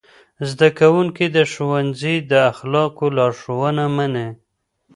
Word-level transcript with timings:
زدهکوونکي 0.49 1.25
د 1.35 1.37
ښوونځي 1.51 2.15
د 2.31 2.33
اخلاقو 2.51 3.05
لارښوونه 3.17 3.83
مني. 3.97 4.29